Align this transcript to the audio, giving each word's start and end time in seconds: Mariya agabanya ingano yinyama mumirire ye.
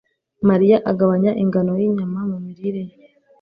Mariya 0.49 0.77
agabanya 0.91 1.31
ingano 1.43 1.71
yinyama 1.81 2.19
mumirire 2.29 2.81
ye. 2.89 2.95